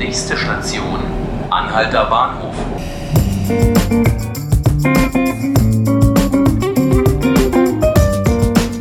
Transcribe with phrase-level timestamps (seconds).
[0.00, 0.98] Nächste Station,
[1.50, 2.54] Anhalter Bahnhof.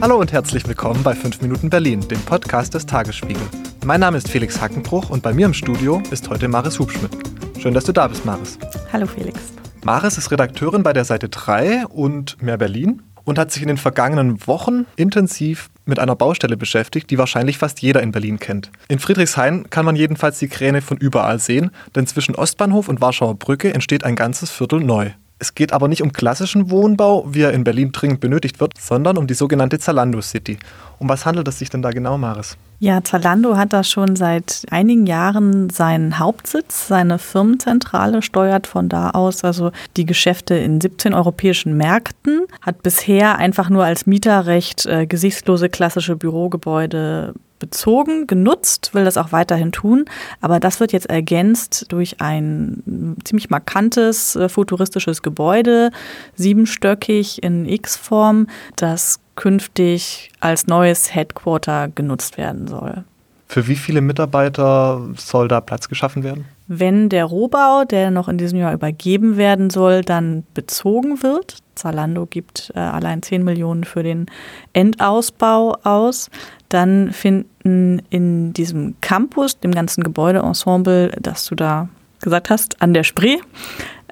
[0.02, 3.44] Hallo und herzlich willkommen bei 5 Minuten Berlin, dem Podcast des Tagesspiegel.
[3.84, 7.12] Mein Name ist Felix Hackenbruch und bei mir im Studio ist heute Maris Hubschmidt.
[7.60, 8.58] Schön, dass du da bist, Maris.
[8.94, 9.52] Hallo Felix.
[9.84, 13.78] Maris ist Redakteurin bei der Seite 3 und Mehr Berlin und hat sich in den
[13.78, 18.72] vergangenen Wochen intensiv mit einer Baustelle beschäftigt, die wahrscheinlich fast jeder in Berlin kennt.
[18.88, 23.36] In Friedrichshain kann man jedenfalls die Kräne von überall sehen, denn zwischen Ostbahnhof und Warschauer
[23.36, 25.12] Brücke entsteht ein ganzes Viertel neu.
[25.42, 29.18] Es geht aber nicht um klassischen Wohnbau, wie er in Berlin dringend benötigt wird, sondern
[29.18, 30.60] um die sogenannte Zalando City.
[31.00, 32.58] Um was handelt es sich denn da genau, Maris?
[32.80, 39.12] Ja, Zalando hat da schon seit einigen Jahren seinen Hauptsitz, seine Firmenzentrale steuert von da
[39.12, 45.06] aus also die Geschäfte in 17 europäischen Märkten, hat bisher einfach nur als Mieterrecht äh,
[45.06, 50.06] gesichtslose klassische Bürogebäude bezogen, genutzt, will das auch weiterhin tun.
[50.42, 55.92] Aber das wird jetzt ergänzt durch ein ziemlich markantes äh, futuristisches Gebäude,
[56.36, 63.04] siebenstöckig in X-Form, das künftig als neues Headquarter genutzt werden soll.
[63.48, 66.46] Für wie viele Mitarbeiter soll da Platz geschaffen werden?
[66.72, 72.28] Wenn der Rohbau, der noch in diesem Jahr übergeben werden soll, dann bezogen wird, Zalando
[72.28, 74.28] gibt äh, allein 10 Millionen für den
[74.74, 76.30] Endausbau aus,
[76.70, 81.90] dann finden in diesem Campus, dem ganzen Gebäudeensemble, das du da
[82.22, 83.38] gesagt hast, an der Spree,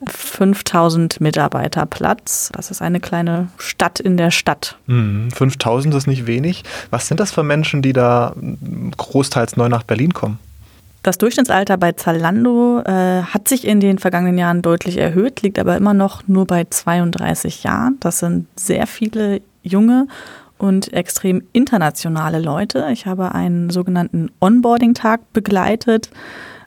[0.07, 2.51] 5000 Mitarbeiter Platz.
[2.53, 4.77] Das ist eine kleine Stadt in der Stadt.
[4.87, 6.63] Mhm, 5000 ist nicht wenig.
[6.89, 8.33] Was sind das für Menschen, die da
[8.97, 10.39] großteils neu nach Berlin kommen?
[11.07, 15.77] Das Durchschnittsalter bei Zalando äh, hat sich in den vergangenen Jahren deutlich erhöht, liegt aber
[15.77, 17.95] immer noch nur bei 32 Jahren.
[18.01, 20.07] Das sind sehr viele junge
[20.57, 22.89] und extrem internationale Leute.
[22.91, 26.09] Ich habe einen sogenannten Onboarding-Tag begleitet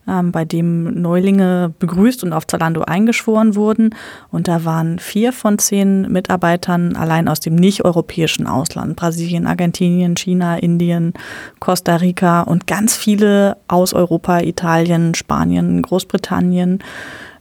[0.08, 3.94] ähm, bei dem Neulinge begrüßt und auf Zalando eingeschworen wurden.
[4.30, 8.96] Und da waren vier von zehn Mitarbeitern allein aus dem nicht-europäischen Ausland.
[8.96, 11.12] Brasilien, Argentinien, China, Indien,
[11.58, 16.80] Costa Rica und ganz viele aus Europa, Italien, Spanien, Großbritannien.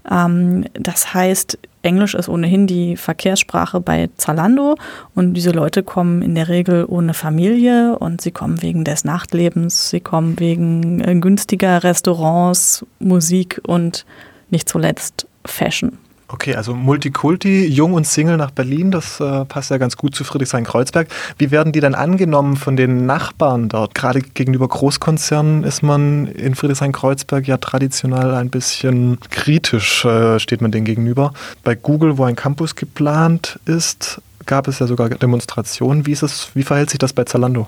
[0.09, 4.75] Ähm, das heißt, Englisch ist ohnehin die Verkehrssprache bei Zalando
[5.16, 9.90] und diese Leute kommen in der Regel ohne Familie und sie kommen wegen des Nachtlebens,
[9.90, 14.06] sie kommen wegen äh, günstiger Restaurants, Musik und
[14.50, 15.97] nicht zuletzt Fashion.
[16.31, 20.23] Okay, also Multikulti, jung und Single nach Berlin, das äh, passt ja ganz gut zu
[20.23, 21.07] Friedrichshain-Kreuzberg.
[21.40, 23.95] Wie werden die denn angenommen von den Nachbarn dort?
[23.95, 30.72] Gerade gegenüber Großkonzernen ist man in Friedrichshain-Kreuzberg ja traditionell ein bisschen kritisch, äh, steht man
[30.72, 31.34] denen gegenüber.
[31.63, 36.06] Bei Google, wo ein Campus geplant ist, gab es ja sogar Demonstrationen.
[36.06, 37.66] Wie, ist es, wie verhält sich das bei Zalando?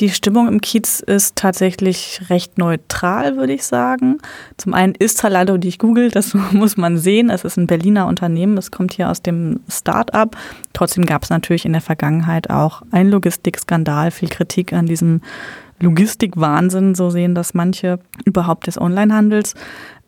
[0.00, 4.18] Die Stimmung im Kiez ist tatsächlich recht neutral, würde ich sagen.
[4.56, 7.30] Zum einen ist Zalando nicht Google, das muss man sehen.
[7.30, 10.36] Es ist ein Berliner Unternehmen, es kommt hier aus dem Start-up.
[10.72, 15.20] Trotzdem gab es natürlich in der Vergangenheit auch einen Logistikskandal, viel Kritik an diesem
[15.80, 19.54] Logistikwahnsinn, so sehen das manche überhaupt des Onlinehandels.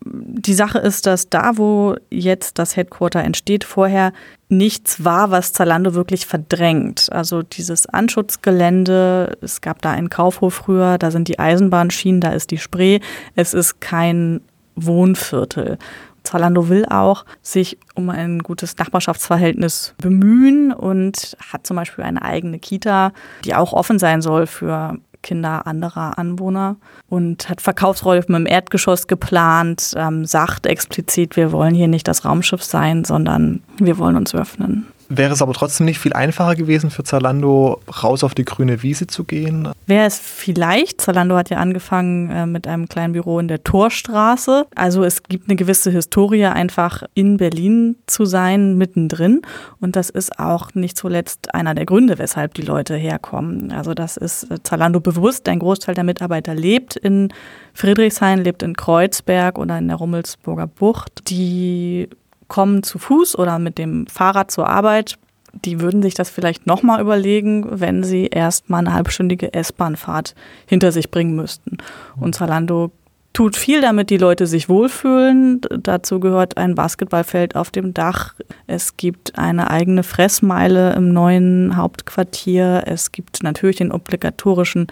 [0.07, 4.13] Die Sache ist, dass da, wo jetzt das Headquarter entsteht, vorher
[4.49, 7.11] nichts war, was Zalando wirklich verdrängt.
[7.11, 12.51] Also dieses Anschutzgelände, es gab da einen Kaufhof früher, da sind die Eisenbahnschienen, da ist
[12.51, 12.99] die Spree.
[13.35, 14.41] Es ist kein
[14.75, 15.79] Wohnviertel.
[16.25, 22.59] Zalando will auch sich um ein gutes Nachbarschaftsverhältnis bemühen und hat zum Beispiel eine eigene
[22.59, 26.77] Kita, die auch offen sein soll für Kinder anderer Anwohner
[27.09, 32.63] und hat Verkaufsräume im Erdgeschoss geplant, ähm, sagt explizit, wir wollen hier nicht das Raumschiff
[32.63, 34.85] sein, sondern wir wollen uns öffnen.
[35.07, 39.07] Wäre es aber trotzdem nicht viel einfacher gewesen für Zalando, raus auf die grüne Wiese
[39.07, 39.69] zu gehen?
[39.85, 41.01] Wäre es vielleicht.
[41.01, 44.65] Zalando hat ja angefangen äh, mit einem kleinen Büro in der Torstraße.
[44.73, 49.41] Also es gibt eine gewisse Historie, einfach in Berlin zu sein, mittendrin.
[49.79, 53.71] Und das ist auch nicht zuletzt einer der Gründe, weshalb die Leute herkommen.
[53.71, 55.47] Also das ist äh, Zalando bewusst.
[55.47, 57.29] Ein Großteil der Mitarbeiter lebt in
[57.73, 61.29] Friedrichshain, lebt in Kreuzberg oder in der Rummelsburger Bucht.
[61.29, 62.09] Die
[62.47, 65.17] kommen zu Fuß oder mit dem Fahrrad zur Arbeit,
[65.63, 71.11] die würden sich das vielleicht nochmal überlegen, wenn sie erstmal eine halbstündige S-Bahn-Fahrt hinter sich
[71.11, 71.77] bringen müssten.
[72.19, 72.91] Und Zalando
[73.35, 75.61] tut viel, damit die Leute sich wohlfühlen.
[75.81, 78.33] Dazu gehört ein Basketballfeld auf dem Dach.
[78.67, 82.83] Es gibt eine eigene Fressmeile im neuen Hauptquartier.
[82.85, 84.87] Es gibt natürlich den obligatorischen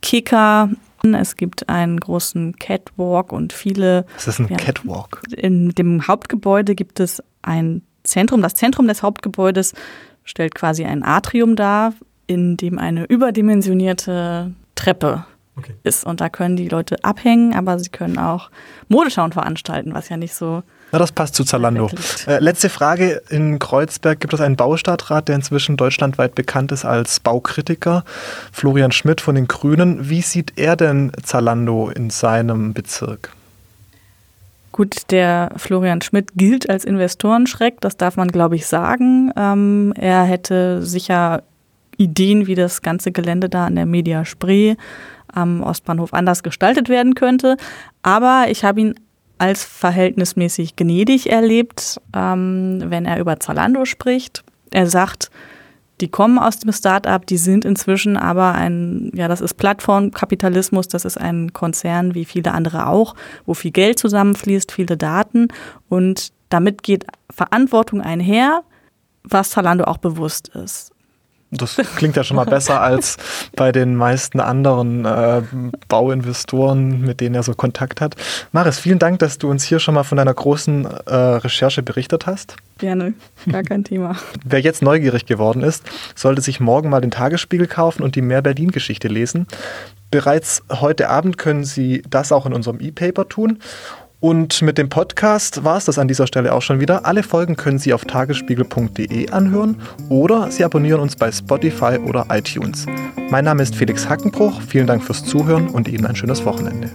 [0.00, 0.70] Kicker.
[1.04, 4.06] Es gibt einen großen Catwalk und viele.
[4.14, 5.22] Was ist ein ja, Catwalk?
[5.36, 8.42] In dem Hauptgebäude gibt es ein Zentrum.
[8.42, 9.74] Das Zentrum des Hauptgebäudes
[10.24, 11.92] stellt quasi ein Atrium dar,
[12.26, 15.24] in dem eine überdimensionierte Treppe
[15.56, 15.74] okay.
[15.82, 16.04] ist.
[16.04, 18.50] Und da können die Leute abhängen, aber sie können auch
[18.88, 20.62] Modeschauen veranstalten, was ja nicht so.
[20.92, 21.88] Na, das passt zu Zalando.
[22.26, 23.22] Äh, letzte Frage.
[23.30, 28.04] In Kreuzberg gibt es einen Baustadtrat, der inzwischen deutschlandweit bekannt ist als Baukritiker.
[28.52, 30.10] Florian Schmidt von den Grünen.
[30.10, 33.32] Wie sieht er denn Zalando in seinem Bezirk?
[34.70, 39.30] Gut, der Florian Schmidt gilt als Investorenschreck, das darf man, glaube ich, sagen.
[39.36, 41.42] Ähm, er hätte sicher
[41.96, 44.76] Ideen, wie das ganze Gelände da an der Media Spree
[45.32, 47.56] am Ostbahnhof anders gestaltet werden könnte.
[48.02, 48.94] Aber ich habe ihn
[49.42, 54.44] als verhältnismäßig gnädig erlebt, ähm, wenn er über Zalando spricht.
[54.70, 55.32] Er sagt,
[56.00, 61.04] die kommen aus dem Start-up, die sind inzwischen aber ein, ja, das ist Plattformkapitalismus, das
[61.04, 65.48] ist ein Konzern wie viele andere auch, wo viel Geld zusammenfließt, viele Daten
[65.88, 68.62] und damit geht Verantwortung einher,
[69.24, 70.92] was Zalando auch bewusst ist.
[71.54, 73.18] Das klingt ja schon mal besser als
[73.54, 75.42] bei den meisten anderen äh,
[75.86, 78.16] Bauinvestoren, mit denen er so Kontakt hat.
[78.52, 82.26] Maris, vielen Dank, dass du uns hier schon mal von deiner großen äh, Recherche berichtet
[82.26, 82.56] hast.
[82.78, 83.12] Gerne,
[83.50, 84.16] gar kein Thema.
[84.44, 85.84] Wer jetzt neugierig geworden ist,
[86.14, 89.46] sollte sich morgen mal den Tagesspiegel kaufen und die Mehr Berlin-Geschichte lesen.
[90.10, 93.60] Bereits heute Abend können Sie das auch in unserem E-Paper tun.
[94.22, 97.06] Und mit dem Podcast war es das an dieser Stelle auch schon wieder.
[97.06, 102.86] Alle Folgen können Sie auf tagesspiegel.de anhören oder Sie abonnieren uns bei Spotify oder iTunes.
[103.30, 104.62] Mein Name ist Felix Hackenbruch.
[104.62, 106.88] Vielen Dank fürs Zuhören und Ihnen ein schönes Wochenende.